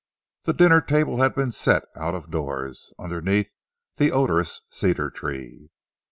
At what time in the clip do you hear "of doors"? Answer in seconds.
2.15-2.91